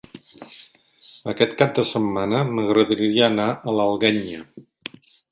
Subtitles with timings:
[1.33, 4.41] Aquest cap de setmana m'agradaria anar a l'Alguenya.